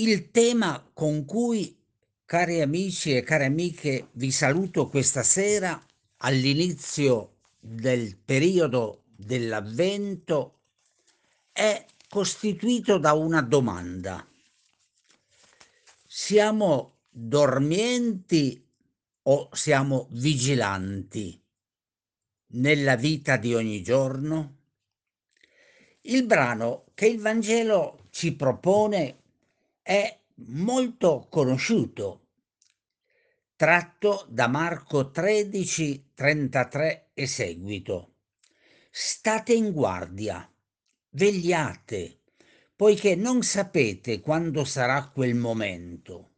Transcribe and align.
Il 0.00 0.30
tema 0.30 0.82
con 0.94 1.26
cui, 1.26 1.78
cari 2.24 2.62
amici 2.62 3.14
e 3.14 3.22
care 3.22 3.44
amiche, 3.44 4.08
vi 4.12 4.30
saluto 4.30 4.88
questa 4.88 5.22
sera 5.22 5.78
all'inizio 6.22 7.40
del 7.58 8.16
periodo 8.16 9.02
dell'Avvento 9.14 10.60
è 11.52 11.84
costituito 12.08 12.96
da 12.96 13.12
una 13.12 13.42
domanda. 13.42 14.26
Siamo 16.06 17.00
dormienti 17.10 18.66
o 19.24 19.50
siamo 19.52 20.06
vigilanti 20.12 21.38
nella 22.52 22.96
vita 22.96 23.36
di 23.36 23.54
ogni 23.54 23.82
giorno? 23.82 24.56
Il 26.00 26.24
brano 26.24 26.86
che 26.94 27.06
il 27.06 27.20
Vangelo 27.20 28.06
ci 28.08 28.34
propone 28.34 29.19
è 29.90 30.20
molto 30.50 31.26
conosciuto, 31.28 32.28
tratto 33.56 34.24
da 34.28 34.46
Marco 34.46 35.10
13, 35.10 36.12
33 36.14 37.10
e 37.12 37.26
seguito. 37.26 38.12
State 38.88 39.52
in 39.52 39.72
guardia, 39.72 40.48
vegliate, 41.08 42.20
poiché 42.76 43.16
non 43.16 43.42
sapete 43.42 44.20
quando 44.20 44.64
sarà 44.64 45.10
quel 45.12 45.34
momento. 45.34 46.34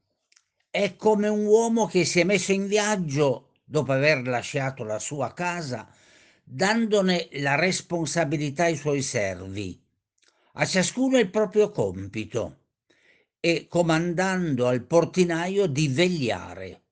È 0.71 0.97
come 0.97 1.29
un 1.29 1.45
uomo 1.45 1.85
che 1.85 2.07
si 2.07 2.21
è 2.21 2.25
messo 2.25 2.53
in 2.53 2.67
viaggio 2.67 3.51
dopo 3.65 3.93
aver 3.93 4.27
lasciato 4.27 4.83
la 4.83 4.99
sua 4.99 5.35
casa, 5.35 5.95
dandone 6.43 7.29
la 7.33 7.57
responsabilità 7.57 8.65
ai 8.65 8.77
suoi 8.77 9.03
servi, 9.03 9.79
a 10.55 10.65
ciascuno 10.65 11.19
il 11.19 11.29
proprio 11.29 11.71
compito 11.71 12.61
e 13.45 13.67
comandando 13.69 14.69
al 14.69 14.85
portinaio 14.85 15.67
di 15.67 15.89
vegliare. 15.89 16.83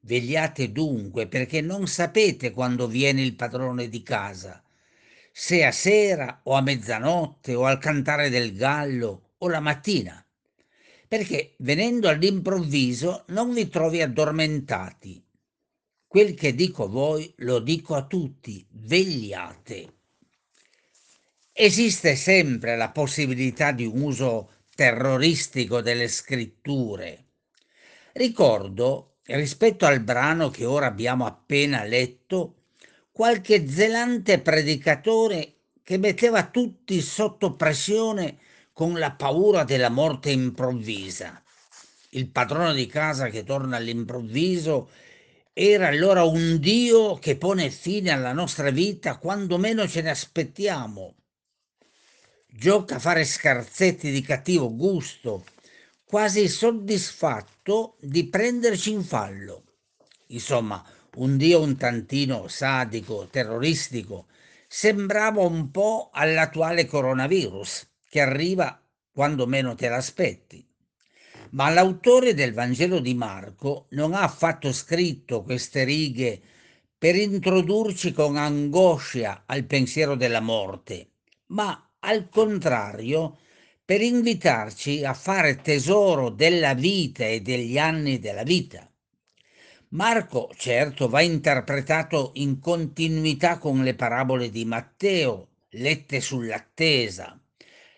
Vegliate 0.00 0.72
dunque 0.72 1.28
perché 1.28 1.60
non 1.60 1.86
sapete 1.86 2.50
quando 2.50 2.88
viene 2.88 3.22
il 3.22 3.36
padrone 3.36 3.88
di 3.88 4.02
casa, 4.02 4.60
se 5.30 5.64
a 5.64 5.70
sera 5.70 6.40
o 6.42 6.54
a 6.54 6.60
mezzanotte 6.60 7.54
o 7.54 7.66
al 7.66 7.78
cantare 7.78 8.30
del 8.30 8.56
gallo 8.56 9.34
o 9.38 9.48
la 9.48 9.60
mattina, 9.60 10.26
perché 11.06 11.54
venendo 11.58 12.08
all'improvviso 12.08 13.22
non 13.28 13.54
vi 13.54 13.68
trovi 13.68 14.02
addormentati. 14.02 15.24
Quel 16.04 16.34
che 16.34 16.52
dico 16.56 16.88
voi 16.88 17.32
lo 17.38 17.60
dico 17.60 17.94
a 17.94 18.04
tutti, 18.06 18.66
vegliate. 18.70 19.92
Esiste 21.52 22.16
sempre 22.16 22.76
la 22.76 22.90
possibilità 22.90 23.70
di 23.70 23.84
un 23.84 24.00
uso 24.00 24.50
terroristico 24.74 25.80
delle 25.80 26.08
scritture. 26.08 27.24
Ricordo, 28.12 29.16
rispetto 29.26 29.86
al 29.86 30.00
brano 30.00 30.50
che 30.50 30.64
ora 30.64 30.86
abbiamo 30.86 31.26
appena 31.26 31.84
letto, 31.84 32.62
qualche 33.12 33.68
zelante 33.68 34.40
predicatore 34.40 35.54
che 35.82 35.98
metteva 35.98 36.46
tutti 36.48 37.00
sotto 37.00 37.54
pressione 37.54 38.38
con 38.72 38.98
la 38.98 39.12
paura 39.12 39.62
della 39.64 39.90
morte 39.90 40.30
improvvisa. 40.30 41.40
Il 42.10 42.28
padrone 42.28 42.74
di 42.74 42.86
casa 42.86 43.28
che 43.28 43.44
torna 43.44 43.76
all'improvviso 43.76 44.90
era 45.52 45.88
allora 45.88 46.24
un 46.24 46.58
Dio 46.58 47.14
che 47.16 47.36
pone 47.36 47.70
fine 47.70 48.10
alla 48.10 48.32
nostra 48.32 48.70
vita 48.70 49.18
quando 49.18 49.58
meno 49.58 49.86
ce 49.86 50.02
ne 50.02 50.10
aspettiamo 50.10 51.14
gioca 52.56 52.96
a 52.96 52.98
fare 53.00 53.24
scherzetti 53.24 54.12
di 54.12 54.22
cattivo 54.22 54.74
gusto, 54.74 55.44
quasi 56.04 56.46
soddisfatto 56.46 57.96
di 58.00 58.28
prenderci 58.28 58.92
in 58.92 59.02
fallo. 59.02 59.64
Insomma, 60.28 60.82
un 61.16 61.36
dio 61.36 61.60
un 61.60 61.76
tantino 61.76 62.46
sadico, 62.46 63.26
terroristico, 63.28 64.26
sembrava 64.68 65.42
un 65.42 65.72
po' 65.72 66.10
all'attuale 66.12 66.86
coronavirus, 66.86 67.88
che 68.08 68.20
arriva 68.20 68.80
quando 69.12 69.46
meno 69.46 69.74
te 69.74 69.88
l'aspetti. 69.88 70.64
Ma 71.50 71.70
l'autore 71.70 72.34
del 72.34 72.52
Vangelo 72.52 73.00
di 73.00 73.14
Marco 73.14 73.86
non 73.90 74.14
ha 74.14 74.22
affatto 74.22 74.72
scritto 74.72 75.42
queste 75.42 75.82
righe 75.82 76.40
per 76.96 77.16
introdurci 77.16 78.12
con 78.12 78.36
angoscia 78.36 79.42
al 79.46 79.64
pensiero 79.64 80.14
della 80.14 80.40
morte, 80.40 81.10
ma 81.46 81.83
al 82.04 82.28
contrario, 82.28 83.38
per 83.84 84.00
invitarci 84.00 85.04
a 85.04 85.14
fare 85.14 85.60
tesoro 85.60 86.30
della 86.30 86.74
vita 86.74 87.26
e 87.26 87.40
degli 87.40 87.78
anni 87.78 88.18
della 88.18 88.42
vita. 88.42 88.88
Marco, 89.88 90.50
certo, 90.56 91.08
va 91.08 91.20
interpretato 91.20 92.32
in 92.34 92.58
continuità 92.60 93.58
con 93.58 93.82
le 93.82 93.94
parabole 93.94 94.50
di 94.50 94.64
Matteo, 94.64 95.48
lette 95.70 96.20
sull'attesa. 96.20 97.38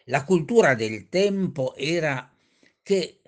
La 0.05 0.25
cultura 0.25 0.75
del 0.75 1.09
tempo 1.09 1.75
era 1.75 2.31
che 2.83 3.21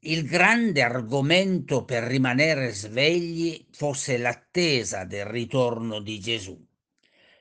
il 0.00 0.24
grande 0.24 0.82
argomento 0.82 1.84
per 1.84 2.04
rimanere 2.04 2.72
svegli 2.72 3.66
fosse 3.70 4.16
l'attesa 4.16 5.04
del 5.04 5.26
ritorno 5.26 6.00
di 6.00 6.18
Gesù. 6.18 6.58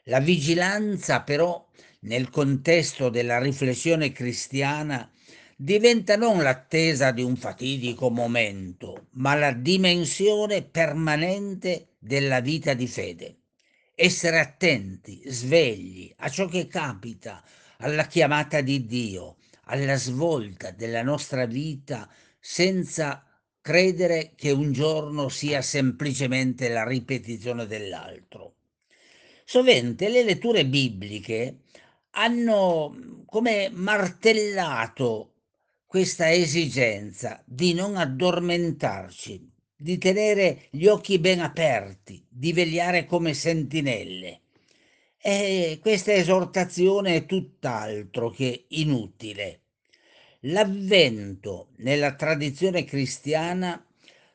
La 0.04 0.20
vigilanza 0.20 1.22
però 1.22 1.70
nel 2.02 2.30
contesto 2.30 3.10
della 3.10 3.40
riflessione 3.40 4.12
cristiana 4.12 5.12
diventa 5.56 6.16
non 6.16 6.42
l'attesa 6.42 7.12
di 7.12 7.22
un 7.22 7.36
fatidico 7.36 8.10
momento, 8.10 9.08
ma 9.12 9.36
la 9.36 9.52
dimensione 9.52 10.64
permanente 10.64 11.96
della 12.00 12.40
vita 12.40 12.74
di 12.74 12.88
fede. 12.88 13.40
Essere 13.94 14.40
attenti, 14.40 15.22
svegli 15.26 16.14
a 16.18 16.30
ciò 16.30 16.48
che 16.48 16.68
capita, 16.68 17.44
alla 17.80 18.08
chiamata 18.08 18.62
di 18.62 18.86
Dio, 18.86 19.36
alla 19.66 19.98
svolta 19.98 20.72
della 20.72 21.04
nostra 21.04 21.46
vita 21.46 22.10
senza 22.40 23.26
credere 23.62 24.32
che 24.36 24.52
un 24.52 24.72
giorno 24.72 25.28
sia 25.28 25.62
semplicemente 25.62 26.70
la 26.70 26.86
ripetizione 26.86 27.68
dell'altro. 27.68 28.56
Sovente 29.44 30.08
le 30.10 30.24
letture 30.24 30.66
bibliche 30.66 31.64
hanno 32.12 32.90
mhmm, 32.90 33.26
come 33.26 33.70
martellato 33.72 35.34
questa 35.86 36.32
esigenza 36.32 37.42
di 37.46 37.74
non 37.74 37.96
addormentarci, 37.96 39.50
di 39.76 39.98
tenere 39.98 40.68
gli 40.72 40.86
occhi 40.88 41.20
ben 41.20 41.40
aperti, 41.40 42.24
di 42.30 42.54
vegliare 42.54 43.06
come 43.06 43.34
sentinelle. 43.34 44.42
E 45.22 45.80
questa 45.82 46.14
esortazione 46.14 47.16
è 47.16 47.26
tutt'altro 47.26 48.30
che 48.30 48.66
inutile. 48.70 49.62
L'avvento 50.42 51.70
nella 51.78 52.14
tradizione 52.16 52.86
cristiana 52.86 53.84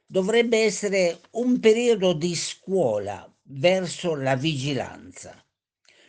dovrebbe 0.06 0.59
essere 0.59 1.21
un 1.33 1.61
periodo 1.61 2.12
di 2.12 2.35
scuola 2.35 3.33
verso 3.43 4.15
la 4.15 4.37
vigilanza 4.37 5.44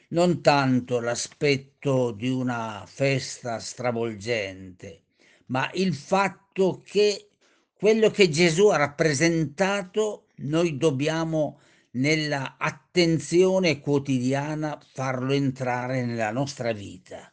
non 0.10 0.42
tanto 0.42 1.00
l'aspetto 1.00 2.12
di 2.12 2.30
una 2.30 2.84
festa 2.88 3.60
stravolgente, 3.60 5.04
ma 5.48 5.70
il 5.74 5.94
fatto 5.94 6.82
che 6.84 7.30
quello 7.74 8.10
che 8.10 8.30
Gesù 8.30 8.68
ha 8.68 8.78
rappresentato 8.78 10.28
noi 10.38 10.78
dobbiamo 10.78 11.60
nella 11.92 12.56
attenzione 12.58 13.80
quotidiana 13.80 14.80
farlo 14.94 15.34
entrare 15.34 16.04
nella 16.04 16.32
nostra 16.32 16.72
vita. 16.74 17.32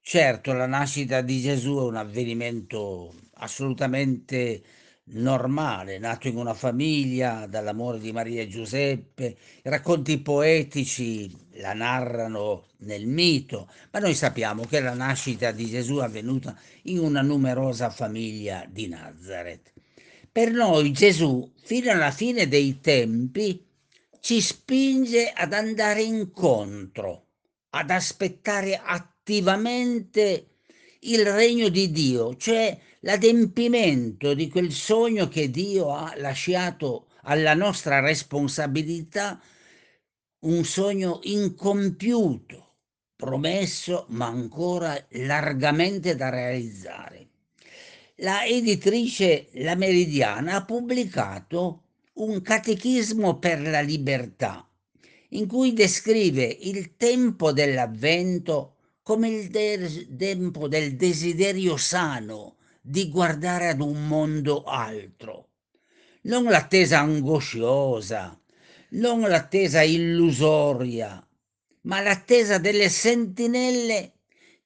Certo, 0.00 0.52
la 0.54 0.66
nascita 0.66 1.20
di 1.20 1.40
Gesù 1.40 1.76
è 1.76 1.82
un 1.82 1.96
avvenimento 1.96 3.14
assolutamente 3.34 4.62
normale, 5.10 5.98
nato 5.98 6.28
in 6.28 6.36
una 6.36 6.54
famiglia, 6.54 7.46
dall'amore 7.46 7.98
di 7.98 8.12
Maria 8.12 8.42
e 8.42 8.48
Giuseppe, 8.48 9.36
i 9.62 9.68
racconti 9.68 10.18
poetici 10.20 11.34
la 11.54 11.72
narrano 11.72 12.66
nel 12.78 13.06
mito, 13.06 13.70
ma 13.90 13.98
noi 13.98 14.14
sappiamo 14.14 14.64
che 14.64 14.80
la 14.80 14.94
nascita 14.94 15.50
di 15.50 15.66
Gesù 15.66 15.96
è 15.96 16.04
avvenuta 16.04 16.56
in 16.82 17.00
una 17.00 17.22
numerosa 17.22 17.90
famiglia 17.90 18.64
di 18.68 18.88
Nazareth. 18.88 19.72
Per 20.30 20.52
noi 20.52 20.92
Gesù, 20.92 21.52
fino 21.62 21.90
alla 21.90 22.10
fine 22.10 22.46
dei 22.46 22.80
tempi, 22.80 23.66
ci 24.20 24.40
spinge 24.40 25.30
ad 25.30 25.52
andare 25.52 26.02
incontro, 26.02 27.26
ad 27.70 27.90
aspettare 27.90 28.80
attivamente 28.82 30.57
il 31.00 31.24
regno 31.24 31.68
di 31.68 31.90
Dio, 31.90 32.36
cioè 32.36 32.76
l'adempimento 33.00 34.34
di 34.34 34.48
quel 34.48 34.72
sogno 34.72 35.28
che 35.28 35.50
Dio 35.50 35.92
ha 35.94 36.12
lasciato 36.16 37.06
alla 37.22 37.54
nostra 37.54 38.00
responsabilità, 38.00 39.40
un 40.40 40.64
sogno 40.64 41.20
incompiuto, 41.24 42.74
promesso 43.16 44.06
ma 44.08 44.26
ancora 44.26 44.96
largamente 45.10 46.16
da 46.16 46.28
realizzare. 46.30 47.26
la 48.16 48.44
editrice 48.44 49.48
La 49.54 49.76
Meridiana 49.76 50.56
ha 50.56 50.64
pubblicato 50.64 51.82
un 52.14 52.42
catechismo 52.42 53.38
per 53.38 53.60
la 53.60 53.80
libertà 53.80 54.68
in 55.30 55.46
cui 55.46 55.72
descrive 55.72 56.44
il 56.44 56.96
tempo 56.96 57.52
dell'avvento 57.52 58.77
come 59.08 59.30
il 59.30 59.48
de- 59.48 60.06
tempo 60.18 60.68
del 60.68 60.94
desiderio 60.94 61.78
sano 61.78 62.58
di 62.78 63.08
guardare 63.08 63.68
ad 63.68 63.80
un 63.80 64.06
mondo 64.06 64.64
altro, 64.64 65.48
non 66.24 66.44
l'attesa 66.44 66.98
angosciosa, 66.98 68.38
non 68.90 69.20
l'attesa 69.20 69.80
illusoria, 69.80 71.26
ma 71.84 72.02
l'attesa 72.02 72.58
delle 72.58 72.90
sentinelle 72.90 74.12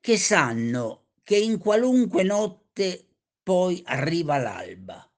che 0.01 0.17
sanno 0.17 1.11
che 1.23 1.37
in 1.37 1.59
qualunque 1.59 2.25
notte 2.25 3.11
poi 3.45 3.81
arriva 3.87 4.39
l'alba, 4.39 5.09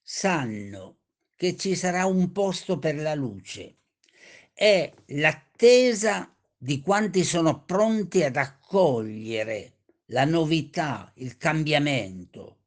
sanno 0.00 1.00
che 1.36 1.54
ci 1.54 1.76
sarà 1.76 2.06
un 2.06 2.32
posto 2.32 2.78
per 2.78 2.94
la 2.94 3.14
luce. 3.14 3.76
È 4.54 4.90
l'attesa 5.08 6.34
di 6.62 6.82
quanti 6.82 7.24
sono 7.24 7.62
pronti 7.64 8.22
ad 8.22 8.36
accogliere 8.36 9.76
la 10.08 10.26
novità, 10.26 11.10
il 11.14 11.38
cambiamento. 11.38 12.58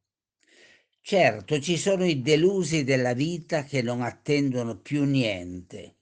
Certo, 0.99 1.59
ci 1.59 1.77
sono 1.77 2.03
i 2.03 2.23
delusi 2.23 2.83
della 2.83 3.13
vita 3.13 3.63
che 3.65 3.83
non 3.83 4.01
attendono 4.01 4.77
più 4.77 5.03
niente, 5.03 5.97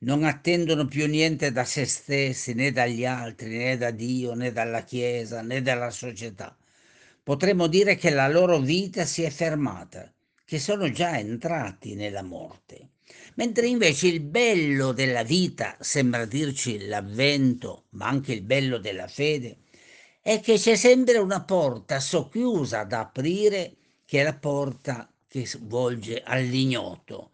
non 0.00 0.24
attendono 0.24 0.86
più 0.86 1.06
niente 1.06 1.52
da 1.52 1.64
se 1.64 1.84
stessi, 1.84 2.52
né 2.52 2.72
dagli 2.72 3.04
altri, 3.04 3.58
né 3.58 3.76
da 3.76 3.92
Dio, 3.92 4.34
né 4.34 4.50
dalla 4.50 4.82
Chiesa, 4.82 5.40
né 5.40 5.62
dalla 5.62 5.90
società. 5.90 6.56
Potremmo 7.22 7.68
dire 7.68 7.94
che 7.94 8.10
la 8.10 8.26
loro 8.26 8.58
vita 8.58 9.04
si 9.04 9.22
è 9.22 9.30
fermata, 9.30 10.12
che 10.44 10.58
sono 10.58 10.90
già 10.90 11.16
entrati 11.16 11.94
nella 11.94 12.22
morte. 12.24 12.88
Mentre 13.40 13.68
invece 13.68 14.08
il 14.08 14.20
bello 14.20 14.92
della 14.92 15.22
vita 15.22 15.74
sembra 15.80 16.26
dirci 16.26 16.86
l'avvento, 16.86 17.86
ma 17.92 18.06
anche 18.06 18.34
il 18.34 18.42
bello 18.42 18.76
della 18.76 19.08
fede, 19.08 19.60
è 20.20 20.40
che 20.40 20.58
c'è 20.58 20.76
sempre 20.76 21.16
una 21.16 21.42
porta 21.42 22.00
socchiusa 22.00 22.84
da 22.84 23.00
aprire, 23.00 23.76
che 24.04 24.20
è 24.20 24.24
la 24.24 24.36
porta 24.36 25.10
che 25.26 25.48
volge 25.60 26.22
all'ignoto. 26.22 27.30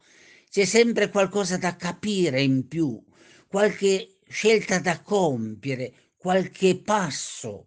C'è 0.49 0.65
sempre 0.65 1.11
qualcosa 1.11 1.57
da 1.57 1.75
capire 1.75 2.41
in 2.41 2.69
più, 2.69 3.03
qualche 3.49 4.19
scelta 4.29 4.79
da 4.79 5.01
compiere, 5.01 6.13
qualche 6.17 6.77
passo 6.77 7.67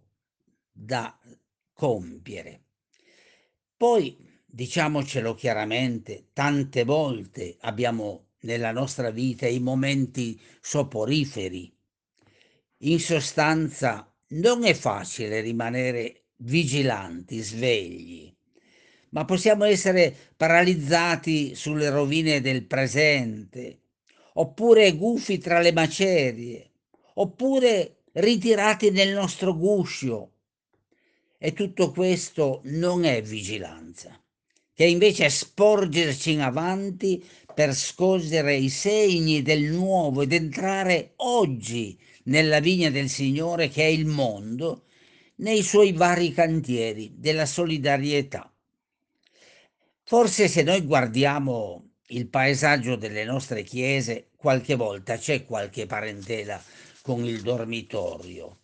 da 0.72 1.14
compiere. 1.74 2.62
Poi, 3.76 4.18
diciamocelo 4.46 5.36
chiaramente, 5.36 6.30
tante 6.32 6.86
volte 6.86 7.58
abbiamo 7.60 8.28
nella 8.42 8.72
nostra 8.72 9.10
vita 9.10 9.48
i 9.48 9.60
momenti 9.60 10.40
soporiferi. 10.62 11.72
In 12.84 13.00
sostanza, 13.00 14.12
non 14.30 14.64
è 14.64 14.74
facile 14.74 15.42
rimanere 15.42 16.28
vigilanti, 16.38 17.40
svegli, 17.42 18.34
ma 19.10 19.26
possiamo 19.26 19.66
essere 19.66 20.16
paralizzati 20.38 21.56
sulle 21.56 21.90
rovine 21.90 22.42
del 22.42 22.66
presente, 22.66 23.82
oppure 24.34 24.94
gufi 24.94 25.38
tra 25.40 25.60
le 25.60 25.72
macerie, 25.72 26.72
oppure 27.16 28.04
ritirati 28.14 28.92
nel 28.92 29.14
nostro 29.14 29.56
guscio. 29.56 30.34
E 31.38 31.54
tutto 31.54 31.92
questo 31.92 32.62
non 32.66 33.06
è 33.06 33.22
vigilanza, 33.22 34.22
che 34.74 34.86
invece 34.86 35.26
è 35.26 35.30
sporgerci 35.30 36.32
in 36.32 36.42
avanti 36.42 37.26
per 37.60 37.76
scorgere 37.76 38.56
i 38.56 38.70
segni 38.70 39.42
del 39.42 39.64
nuovo 39.64 40.22
ed 40.22 40.32
entrare 40.32 41.12
oggi 41.18 42.00
nella 42.24 42.62
vigna 42.62 42.90
del 42.90 43.10
Signore 43.10 43.68
che 43.68 43.84
è 43.84 43.88
il 43.88 44.06
mondo, 44.06 44.86
nei 45.40 45.62
suoi 45.62 45.92
vari 45.92 46.32
cantieri 46.32 47.16
della 47.18 47.46
solidarietà. 47.46 48.50
Forse 50.06 50.48
se 50.48 50.64
noi 50.64 50.84
guardiamo 50.84 51.96
il 52.08 52.30
paesaggio 52.30 52.96
delle 52.96 53.26
nostre 53.26 53.64
chiese, 53.64 54.30
qualche 54.38 54.76
volta 54.76 55.18
c'è 55.18 55.44
qualche 55.44 55.86
parentela 55.86 56.64
con 57.02 57.26
il 57.26 57.42
dormitorio. 57.42 58.60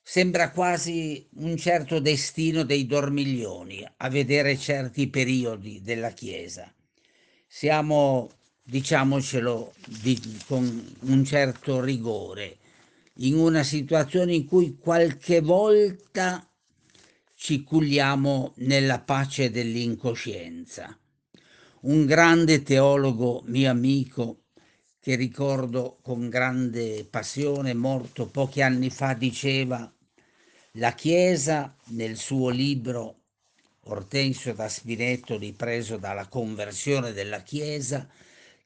Sembra 0.00 0.52
quasi 0.52 1.28
un 1.38 1.56
certo 1.56 1.98
destino 1.98 2.62
dei 2.62 2.86
dormiglioni 2.86 3.84
a 3.96 4.08
vedere 4.08 4.56
certi 4.56 5.08
periodi 5.08 5.80
della 5.82 6.10
Chiesa. 6.10 6.72
Siamo, 7.54 8.30
diciamocelo 8.62 9.74
di, 10.00 10.18
con 10.46 10.96
un 11.00 11.22
certo 11.22 11.82
rigore, 11.82 12.56
in 13.16 13.36
una 13.36 13.62
situazione 13.62 14.32
in 14.32 14.46
cui 14.46 14.78
qualche 14.78 15.42
volta 15.42 16.50
ci 17.34 17.62
culliamo 17.62 18.54
nella 18.56 19.00
pace 19.00 19.50
dell'incoscienza. 19.50 20.98
Un 21.82 22.06
grande 22.06 22.62
teologo, 22.62 23.42
mio 23.44 23.70
amico, 23.70 24.44
che 24.98 25.14
ricordo 25.14 25.98
con 26.00 26.30
grande 26.30 27.04
passione, 27.04 27.74
morto 27.74 28.28
pochi 28.28 28.62
anni 28.62 28.88
fa, 28.88 29.12
diceva 29.12 29.94
la 30.76 30.92
Chiesa 30.94 31.76
nel 31.88 32.16
suo 32.16 32.48
libro 32.48 33.21
Ortensio 33.86 34.54
da 34.54 34.68
Spinetto, 34.68 35.36
ripreso 35.36 35.96
dalla 35.96 36.28
conversione 36.28 37.12
della 37.12 37.42
Chiesa, 37.42 38.08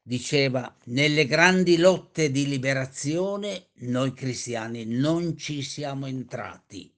diceva 0.03 0.73
nelle 0.85 1.25
grandi 1.25 1.77
lotte 1.77 2.29
di 2.29 2.47
liberazione 2.47 3.67
noi 3.79 4.13
cristiani 4.13 4.85
non 4.85 5.35
ci 5.35 5.63
siamo 5.63 6.05
entrati. 6.05 6.89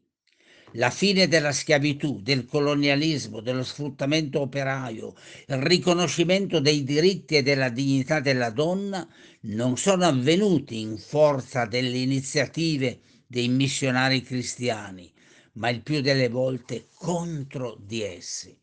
La 0.74 0.89
fine 0.92 1.27
della 1.27 1.51
schiavitù, 1.51 2.21
del 2.21 2.45
colonialismo, 2.45 3.39
dello 3.39 3.63
sfruttamento 3.63 4.42
operaio, 4.42 5.15
il 5.48 5.57
riconoscimento 5.57 6.60
dei 6.60 6.83
diritti 6.83 7.38
e 7.38 7.42
della 7.42 7.69
dignità 7.69 8.19
della 8.19 8.51
donna 8.51 9.07
non 9.42 9.77
sono 9.77 10.06
avvenuti 10.06 10.80
in 10.80 10.98
forza 10.98 11.65
delle 11.65 11.98
iniziative 11.98 13.00
dei 13.25 13.48
missionari 13.48 14.22
cristiani, 14.22 15.12
ma 15.60 15.70
il 15.70 15.82
più 15.82 16.02
delle 16.02 16.28
volte 16.28 16.88
contro 16.96 17.78
di 17.80 18.02
essi 18.02 18.60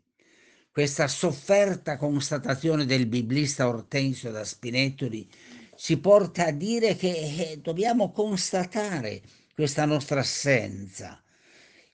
questa 0.76 1.08
sofferta 1.08 1.96
constatazione 1.96 2.84
del 2.84 3.06
biblista 3.06 3.66
Ortensio 3.66 4.30
da 4.30 4.44
Spinettori 4.44 5.26
ci 5.74 5.98
porta 5.98 6.48
a 6.48 6.50
dire 6.50 6.96
che 6.96 7.12
eh, 7.12 7.58
dobbiamo 7.62 8.12
constatare 8.12 9.22
questa 9.54 9.86
nostra 9.86 10.20
assenza, 10.20 11.22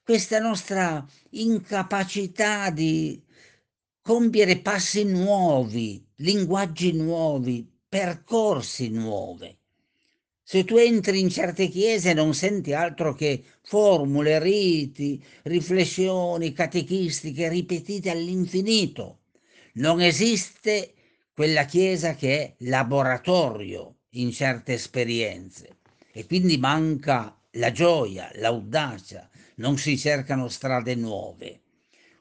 questa 0.03 0.41
nostra 0.41 1.07
incapacità 1.31 2.71
di 2.71 3.23
compiere 4.01 4.59
passi 4.59 5.05
nuovi, 5.05 6.05
linguaggi 6.17 6.93
nuovi, 6.93 7.65
percorsi 7.89 8.89
nuovi. 8.89 9.57
Se 10.53 10.67
tu 10.67 10.77
entri 10.77 11.19
in 11.19 11.31
certe 11.31 11.69
chiese 11.69 12.13
non 12.13 12.35
senti 12.35 12.75
altro 12.75 13.15
che 13.15 13.43
formule, 13.63 14.39
riti, 14.39 15.25
riflessioni 15.45 16.53
catechistiche 16.53 17.49
ripetite 17.49 18.11
all'infinito. 18.11 19.21
Non 19.77 20.03
esiste 20.03 20.93
quella 21.33 21.65
chiesa 21.65 22.15
che 22.15 22.39
è 22.39 22.55
laboratorio 22.67 24.01
in 24.11 24.31
certe 24.31 24.75
esperienze 24.75 25.79
e 26.13 26.27
quindi 26.27 26.59
manca 26.59 27.35
la 27.53 27.73
gioia, 27.73 28.31
l'audacia, 28.35 29.31
non 29.55 29.79
si 29.79 29.97
cercano 29.97 30.49
strade 30.49 30.95
nuove. 30.97 31.61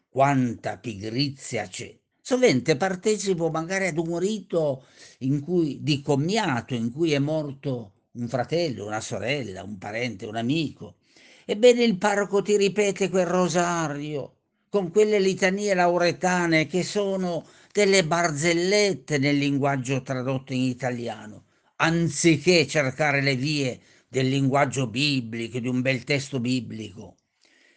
Quanta 0.08 0.78
pigrizia 0.78 1.68
c'è. 1.68 1.94
Sovente 2.22 2.78
partecipo 2.78 3.50
magari 3.50 3.88
ad 3.88 3.98
un 3.98 4.18
rito 4.18 4.86
in 5.18 5.42
cui, 5.42 5.80
di 5.82 6.02
commiato 6.02 6.74
in 6.74 6.94
cui 6.94 7.12
è 7.12 7.20
morto 7.20 7.96
un 8.14 8.28
fratello, 8.28 8.86
una 8.86 9.02
sorella, 9.02 9.64
un 9.64 9.78
parente, 9.78 10.26
un 10.26 10.36
amico. 10.36 10.98
Ebbene 11.46 11.84
il 11.84 11.98
parroco 11.98 12.42
ti 12.42 12.56
ripete 12.58 13.10
quel 13.10 13.26
rosario 13.26 14.36
con 14.70 14.90
quelle 14.92 15.20
litanie 15.20 15.74
lauretane 15.74 16.66
che 16.68 16.84
sono 16.84 17.46
delle 17.72 18.06
barzellette 18.06 19.18
nel 19.18 19.38
linguaggio 19.38 20.02
tradotto 20.02 20.54
in 20.54 20.62
italiano, 20.62 21.46
anziché 21.78 22.68
cercare 22.68 23.22
le 23.22 23.36
vie 23.36 23.80
del 24.08 24.28
linguaggio 24.30 24.88
biblico, 24.88 25.60
di 25.60 25.68
un 25.68 25.82
bel 25.82 26.04
testo 26.04 26.40
biblico. 26.40 27.16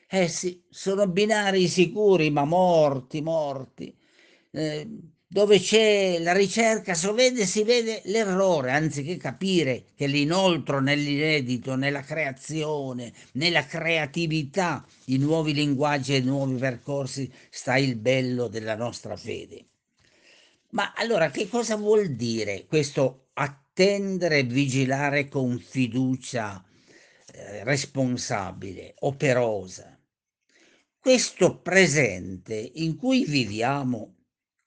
Eh 0.08 0.28
sì, 0.28 0.62
sono 0.70 1.08
binari 1.08 1.66
sicuri, 1.68 2.30
ma 2.30 2.44
morti, 2.44 3.20
morti. 3.22 3.96
Eh, 4.52 4.88
dove 5.26 5.58
c'è 5.58 6.18
la 6.20 6.32
ricerca, 6.32 6.94
so 6.94 7.12
vede, 7.12 7.46
si 7.46 7.64
vede 7.64 8.02
l'errore, 8.04 8.70
anziché 8.70 9.16
capire 9.16 9.86
che 9.96 10.06
l'inoltro 10.06 10.80
nell'inedito, 10.80 11.74
nella 11.74 12.02
creazione, 12.02 13.12
nella 13.32 13.64
creatività, 13.66 14.86
i 15.06 15.18
nuovi 15.18 15.52
linguaggi 15.54 16.14
e 16.14 16.18
i 16.18 16.24
nuovi 16.24 16.56
percorsi, 16.56 17.32
sta 17.50 17.76
il 17.76 17.96
bello 17.96 18.48
della 18.48 18.76
nostra 18.76 19.16
fede. 19.16 19.66
Ma 20.70 20.92
allora 20.94 21.30
che 21.30 21.48
cosa 21.48 21.76
vuol 21.76 22.14
dire 22.14 22.66
questo 22.66 23.28
attendere 23.34 24.38
e 24.38 24.42
vigilare 24.44 25.28
con 25.28 25.58
fiducia 25.58 26.64
eh, 27.32 27.64
responsabile, 27.64 28.94
operosa? 29.00 29.98
Questo 30.98 31.60
presente 31.60 32.54
in 32.74 32.96
cui 32.96 33.24
viviamo 33.24 34.14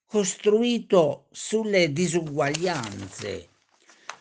costruito 0.08 1.28
sulle 1.32 1.92
disuguaglianze, 1.92 3.50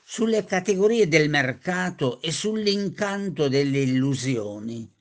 sulle 0.03 0.45
categorie 0.45 1.07
del 1.07 1.31
mercato 1.31 2.21
e 2.21 2.33
sull'incanto 2.33 3.47
delle 3.47 3.83
illusioni. 3.83 4.93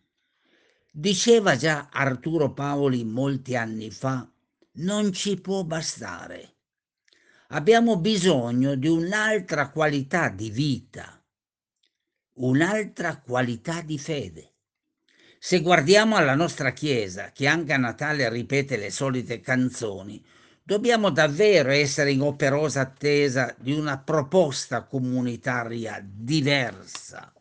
Diceva 0.92 1.56
già 1.56 1.90
Arturo 1.92 2.54
Paoli 2.54 3.04
molti 3.04 3.56
anni 3.56 3.90
fa, 3.90 4.30
non 4.74 5.12
ci 5.12 5.42
può 5.42 5.64
bastare. 5.64 6.54
Abbiamo 7.50 7.98
bisogno 7.98 8.76
di 8.76 8.88
un'altra 8.88 9.70
qualità 9.70 10.30
di 10.30 10.52
vita, 10.52 11.20
un'altra 12.34 13.20
qualità 13.22 13.82
di 13.82 13.98
fede. 13.98 14.52
Se 15.40 15.62
guardiamo 15.62 16.16
alla 16.16 16.36
nostra 16.36 16.74
Chiesa, 16.74 17.32
che 17.32 17.48
anche 17.48 17.74
a 17.74 17.78
Natale 17.78 18.30
ripete 18.30 18.78
le 18.78 18.92
solite 18.92 19.42
canzoni, 19.42 20.24
dobbiamo 20.68 21.12
davvero 21.12 21.70
essere 21.70 22.12
in 22.12 22.22
operosa 22.22 22.82
attesa 22.82 23.56
di 23.60 23.72
una 23.72 24.00
proposta 24.00 24.82
comunitaria 24.86 26.04
diversa. 26.04 27.32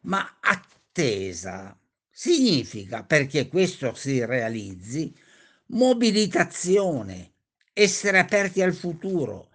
Ma 0.00 0.38
attesa 0.40 1.78
significa, 2.10 3.04
perché 3.04 3.46
questo 3.46 3.94
si 3.94 4.24
realizzi, 4.24 5.14
mobilitazione, 5.66 7.30
essere 7.72 8.18
aperti 8.18 8.60
al 8.60 8.74
futuro, 8.74 9.50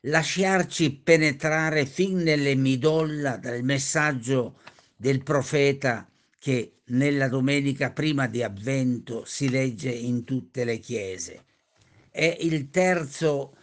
lasciarci 0.00 0.96
penetrare 0.96 1.86
fin 1.86 2.16
nelle 2.16 2.56
midolla 2.56 3.36
dal 3.36 3.62
messaggio 3.62 4.58
del 4.96 5.22
profeta 5.22 6.10
che 6.40 6.80
nella 6.86 7.28
domenica 7.28 7.92
prima 7.92 8.26
di 8.26 8.42
avvento 8.42 9.24
si 9.24 9.48
legge 9.48 9.90
in 9.90 10.24
tutte 10.24 10.64
le 10.64 10.78
chiese 10.78 11.44
è 12.14 12.36
il 12.42 12.70
terzo 12.70 13.56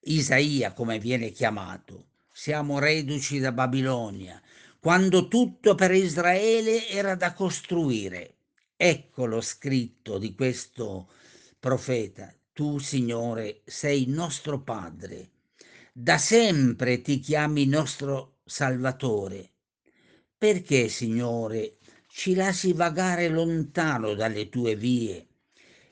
Isaia, 0.00 0.74
come 0.74 0.98
viene 0.98 1.30
chiamato. 1.30 2.08
Siamo 2.30 2.78
reduci 2.78 3.38
da 3.38 3.52
Babilonia, 3.52 4.38
quando 4.78 5.28
tutto 5.28 5.74
per 5.74 5.92
Israele 5.92 6.86
era 6.88 7.14
da 7.14 7.32
costruire. 7.32 8.34
Ecco 8.76 9.24
lo 9.24 9.40
scritto 9.40 10.18
di 10.18 10.34
questo 10.34 11.08
profeta. 11.58 12.30
Tu, 12.52 12.78
Signore, 12.80 13.62
sei 13.64 14.04
nostro 14.08 14.60
Padre. 14.60 15.30
Da 15.90 16.18
sempre 16.18 17.00
ti 17.00 17.18
chiami 17.18 17.64
nostro 17.64 18.40
Salvatore. 18.44 19.52
Perché, 20.36 20.88
Signore, 20.88 21.78
ci 22.08 22.34
lasci 22.34 22.74
vagare 22.74 23.28
lontano 23.28 24.12
dalle 24.12 24.50
tue 24.50 24.76
vie? 24.76 25.28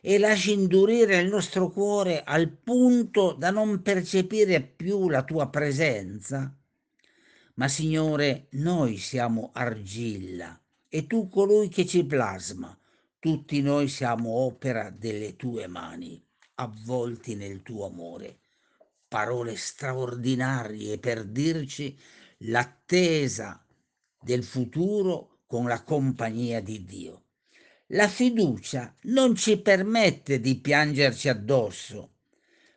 E 0.05 0.19
lasci 0.19 0.53
indurire 0.53 1.19
il 1.19 1.29
nostro 1.29 1.71
cuore 1.71 2.25
al 2.25 2.51
punto 2.51 3.35
da 3.35 3.51
non 3.53 3.83
percepire 3.83 4.61
più 4.61 5.09
la 5.09 5.23
tua 5.23 5.49
presenza? 5.49 6.53
Ma 7.55 7.69
Signore, 7.69 8.49
noi 8.53 8.97
siamo 8.97 9.51
argilla 9.53 10.61
e 10.89 11.07
tu 11.07 11.29
colui 11.29 11.69
che 11.69 11.87
ci 11.87 12.05
plasma. 12.05 12.77
Tutti 13.21 13.63
noi 13.63 13.87
siamo 13.87 14.31
opera 14.31 14.91
delle 14.91 15.37
tue 15.37 15.69
mani, 15.69 16.21
avvolti 16.57 17.37
nel 17.37 17.63
tuo 17.63 17.87
amore. 17.87 18.41
Parole 19.07 19.55
straordinarie 19.55 20.99
per 20.99 21.25
dirci 21.27 21.97
l'attesa 22.39 23.65
del 24.21 24.43
futuro 24.43 25.43
con 25.47 25.69
la 25.69 25.85
compagnia 25.85 26.61
di 26.61 26.85
Dio. 26.85 27.22
La 27.95 28.09
fiducia 28.09 28.97
non 29.03 29.35
ci 29.37 29.59
permette 29.59 30.41
di 30.41 30.59
piangerci 30.59 31.29
addosso, 31.29 32.13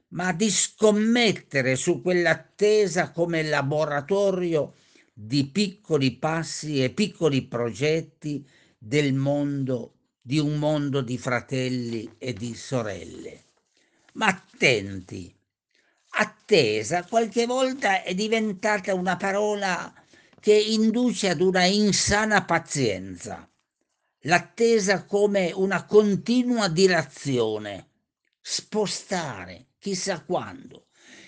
ma 0.09 0.33
di 0.33 0.49
scommettere 0.49 1.77
su 1.77 2.01
quell'attesa 2.01 3.11
come 3.11 3.41
laboratorio 3.43 4.73
di 5.13 5.45
piccoli 5.45 6.17
passi 6.17 6.83
e 6.83 6.89
piccoli 6.89 7.43
progetti 7.43 8.45
del 8.77 9.13
mondo, 9.13 9.93
di 10.19 10.37
un 10.37 10.57
mondo 10.57 10.99
di 10.99 11.17
fratelli 11.17 12.15
e 12.17 12.33
di 12.33 12.53
sorelle. 12.53 13.43
Ma 14.15 14.27
attenti, 14.27 15.33
attesa 16.09 17.05
qualche 17.05 17.45
volta 17.45 18.03
è 18.03 18.13
diventata 18.13 18.93
una 18.93 19.15
parola 19.15 19.93
che 20.41 20.53
induce 20.53 21.29
ad 21.29 21.39
una 21.39 21.63
insana 21.63 22.43
pazienza 22.43 23.49
l'attesa 24.25 25.05
come 25.05 25.51
una 25.53 25.85
continua 25.85 26.67
dilazione, 26.67 27.89
spostare 28.41 29.67
chissà 29.79 30.23
quando. 30.23 30.87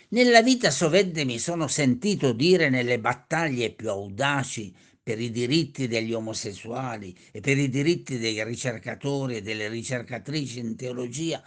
Nella 0.09 0.41
vita 0.41 0.71
sovente 0.71 1.25
mi 1.25 1.37
sono 1.37 1.67
sentito 1.67 2.31
dire 2.31 2.69
nelle 2.69 2.99
battaglie 2.99 3.71
più 3.71 3.89
audaci 3.89 4.73
per 5.03 5.19
i 5.19 5.31
diritti 5.31 5.87
degli 5.87 6.13
omosessuali 6.13 7.15
e 7.31 7.39
per 7.39 7.57
i 7.57 7.69
diritti 7.69 8.17
dei 8.17 8.43
ricercatori 8.43 9.37
e 9.37 9.41
delle 9.41 9.67
ricercatrici 9.67 10.59
in 10.59 10.75
teologia, 10.75 11.41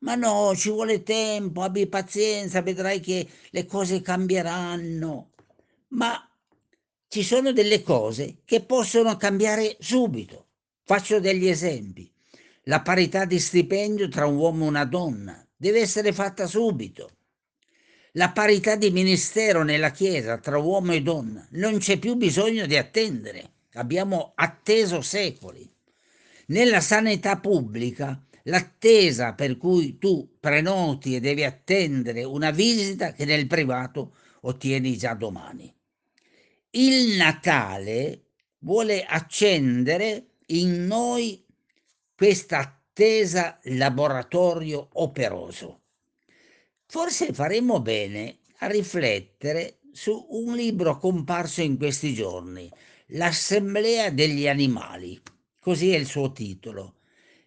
ma 0.00 0.14
no, 0.14 0.54
ci 0.56 0.70
vuole 0.70 1.02
tempo, 1.02 1.62
abbi 1.62 1.86
pazienza, 1.86 2.62
vedrai 2.62 3.00
che 3.00 3.26
le 3.50 3.64
cose 3.64 4.02
cambieranno. 4.02 5.30
Ma 5.88 6.28
ci 7.08 7.22
sono 7.22 7.52
delle 7.52 7.82
cose 7.82 8.38
che 8.44 8.62
possono 8.62 9.16
cambiare 9.16 9.76
subito. 9.78 10.45
Faccio 10.88 11.18
degli 11.18 11.48
esempi. 11.48 12.08
La 12.66 12.80
parità 12.80 13.24
di 13.24 13.40
stipendio 13.40 14.06
tra 14.06 14.26
un 14.26 14.36
uomo 14.36 14.66
e 14.66 14.68
una 14.68 14.84
donna 14.84 15.44
deve 15.56 15.80
essere 15.80 16.12
fatta 16.12 16.46
subito. 16.46 17.10
La 18.12 18.30
parità 18.30 18.76
di 18.76 18.92
ministero 18.92 19.64
nella 19.64 19.90
Chiesa 19.90 20.38
tra 20.38 20.58
uomo 20.58 20.92
e 20.92 21.02
donna 21.02 21.44
non 21.52 21.78
c'è 21.78 21.98
più 21.98 22.14
bisogno 22.14 22.66
di 22.66 22.76
attendere. 22.76 23.50
Abbiamo 23.72 24.30
atteso 24.36 25.00
secoli. 25.00 25.68
Nella 26.46 26.80
sanità 26.80 27.36
pubblica 27.40 28.24
l'attesa 28.44 29.34
per 29.34 29.56
cui 29.56 29.98
tu 29.98 30.36
prenoti 30.38 31.16
e 31.16 31.20
devi 31.20 31.42
attendere 31.42 32.22
una 32.22 32.52
visita 32.52 33.12
che 33.12 33.24
nel 33.24 33.48
privato 33.48 34.14
ottieni 34.42 34.96
già 34.96 35.14
domani. 35.14 35.74
Il 36.70 37.16
Natale 37.16 38.26
vuole 38.58 39.04
accendere 39.04 40.26
in 40.46 40.86
noi 40.86 41.44
questa 42.14 42.58
attesa 42.58 43.58
laboratorio 43.64 44.88
operoso. 44.94 45.80
Forse 46.86 47.32
faremmo 47.32 47.80
bene 47.80 48.38
a 48.58 48.66
riflettere 48.68 49.80
su 49.92 50.26
un 50.30 50.54
libro 50.54 50.98
comparso 50.98 51.62
in 51.62 51.76
questi 51.76 52.14
giorni, 52.14 52.70
L'Assemblea 53.10 54.10
degli 54.10 54.48
Animali, 54.48 55.20
così 55.60 55.92
è 55.92 55.96
il 55.96 56.06
suo 56.06 56.32
titolo, 56.32 56.96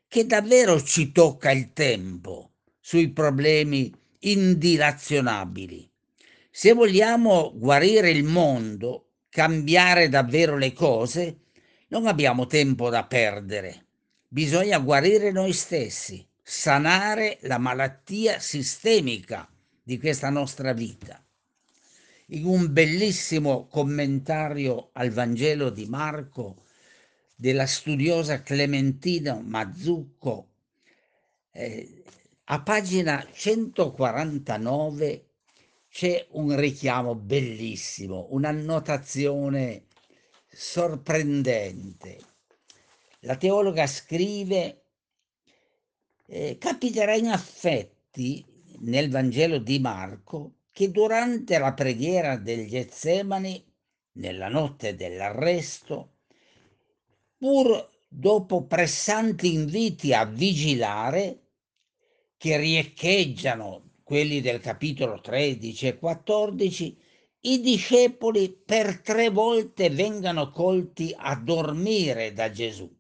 che 0.07 0.25
davvero 0.25 0.81
ci 0.81 1.11
tocca 1.11 1.51
il 1.51 1.73
tempo 1.73 2.51
sui 2.79 3.09
problemi 3.11 3.93
indilazionabili. 4.19 5.89
Se 6.49 6.71
vogliamo 6.71 7.51
guarire 7.55 8.09
il 8.09 8.23
mondo, 8.23 9.09
cambiare 9.29 10.07
davvero 10.07 10.57
le 10.57 10.71
cose, 10.71 11.48
non 11.89 12.07
abbiamo 12.07 12.47
tempo 12.47 12.89
da 12.89 13.05
perdere. 13.05 13.85
Bisogna 14.27 14.79
guarire 14.79 15.31
noi 15.31 15.53
stessi, 15.53 16.25
sanare 16.41 17.37
la 17.41 17.57
malattia 17.57 18.39
sistemica 18.39 19.49
di 19.81 19.97
questa 19.97 20.29
nostra 20.29 20.73
vita. 20.73 21.23
In 22.31 22.45
un 22.45 22.71
bellissimo 22.71 23.65
commentario 23.67 24.89
al 24.93 25.09
Vangelo 25.09 25.71
di 25.71 25.87
Marco 25.87 26.63
della 27.35 27.65
studiosa 27.65 28.43
Clementina 28.43 29.39
Mazzucco, 29.41 30.47
eh, 31.51 32.03
a 32.45 32.61
pagina 32.61 33.27
149 33.31 35.25
c'è 35.89 36.27
un 36.31 36.55
richiamo 36.55 37.15
bellissimo, 37.15 38.27
un'annotazione 38.29 39.85
sorprendente. 40.59 42.19
La 43.21 43.37
teologa 43.37 43.87
scrive, 43.87 44.83
eh, 46.25 46.57
capiterà 46.59 47.15
in 47.15 47.29
affetti 47.29 48.45
nel 48.79 49.09
Vangelo 49.09 49.57
di 49.57 49.79
Marco 49.79 50.55
che 50.73 50.91
durante 50.91 51.57
la 51.57 51.73
preghiera 51.73 52.35
del 52.35 52.67
Getsemani, 52.67 53.65
nella 54.13 54.49
notte 54.49 54.95
dell'arresto, 54.95 56.15
pur 57.37 57.89
dopo 58.05 58.65
pressanti 58.65 59.53
inviti 59.53 60.13
a 60.13 60.25
vigilare, 60.25 61.39
che 62.35 62.57
riecheggiano 62.57 63.91
quelli 64.03 64.41
del 64.41 64.59
capitolo 64.59 65.21
13 65.21 65.87
e 65.87 65.97
14, 65.97 66.97
i 67.41 67.61
discepoli 67.61 68.49
per 68.49 68.99
tre 68.99 69.29
volte 69.29 69.89
vengano 69.89 70.49
colti 70.49 71.15
a 71.17 71.35
dormire 71.35 72.33
da 72.33 72.51
Gesù. 72.51 72.93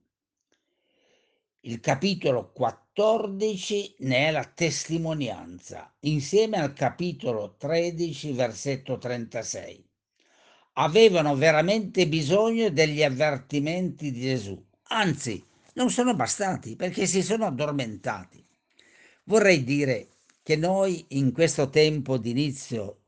Il 1.61 1.81
capitolo 1.81 2.51
14 2.53 3.95
ne 3.99 4.27
è 4.27 4.31
la 4.31 4.45
testimonianza, 4.45 5.93
insieme 6.01 6.57
al 6.57 6.71
capitolo 6.71 7.55
13, 7.57 8.31
versetto 8.31 8.97
36. 8.97 9.85
Avevano 10.73 11.35
veramente 11.35 12.07
bisogno 12.07 12.69
degli 12.69 13.03
avvertimenti 13.03 14.09
di 14.09 14.21
Gesù, 14.21 14.57
anzi 14.83 15.45
non 15.73 15.89
sono 15.89 16.15
bastati 16.15 16.77
perché 16.77 17.05
si 17.07 17.21
sono 17.21 17.45
addormentati. 17.45 18.41
Vorrei 19.25 19.65
dire 19.65 20.19
che 20.41 20.55
noi 20.55 21.05
in 21.09 21.33
questo 21.33 21.69
tempo 21.69 22.17
d'inizio 22.17 23.01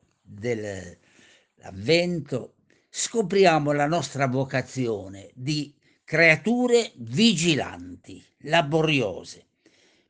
dell'avvento 1.61 2.55
scopriamo 2.89 3.71
la 3.71 3.85
nostra 3.85 4.25
vocazione 4.27 5.29
di 5.35 5.73
creature 6.03 6.91
vigilanti, 6.95 8.23
laboriose, 8.39 9.45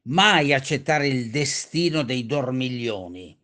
mai 0.04 0.54
accettare 0.54 1.08
il 1.08 1.30
destino 1.30 2.04
dei 2.04 2.26
dormiglioni. 2.26 3.38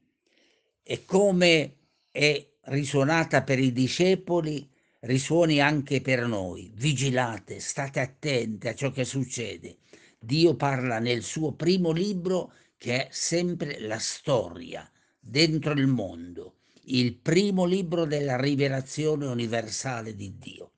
E 0.81 1.05
come 1.05 1.75
è 2.09 2.47
risuonata 2.61 3.43
per 3.43 3.59
i 3.59 3.73
discepoli, 3.73 4.67
risuoni 5.01 5.59
anche 5.59 6.01
per 6.01 6.25
noi. 6.25 6.71
Vigilate, 6.73 7.59
state 7.59 7.99
attenti 7.99 8.69
a 8.69 8.73
ciò 8.73 8.89
che 8.91 9.03
succede. 9.03 9.77
Dio 10.17 10.55
parla 10.55 10.99
nel 10.99 11.21
suo 11.21 11.53
primo 11.53 11.91
libro 11.91 12.53
che 12.77 13.07
è 13.07 13.07
sempre 13.11 13.79
la 13.81 13.99
storia 13.99 14.89
dentro 15.19 15.73
il 15.73 15.87
mondo, 15.87 16.56
il 16.89 17.15
primo 17.15 17.65
libro 17.65 18.05
della 18.05 18.39
rivelazione 18.39 19.25
universale 19.25 20.15
di 20.15 20.37
Dio. 20.37 20.71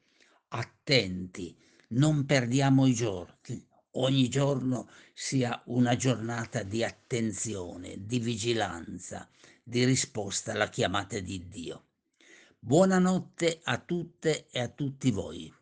Attenti, 0.50 1.56
non 1.90 2.26
perdiamo 2.26 2.88
i 2.88 2.94
giorni, 2.96 3.64
ogni 3.92 4.28
giorno 4.28 4.90
sia 5.14 5.62
una 5.66 5.96
giornata 5.96 6.64
di 6.64 6.84
attenzione, 6.84 8.06
di 8.06 8.18
vigilanza, 8.18 9.30
di 9.62 9.86
risposta 9.86 10.54
alla 10.54 10.70
chiamata 10.70 11.20
di 11.20 11.48
Dio. 11.48 11.84
Buonanotte 12.58 13.60
a 13.64 13.78
tutte 13.78 14.48
e 14.50 14.62
a 14.62 14.68
tutti 14.68 15.12
voi. 15.12 15.54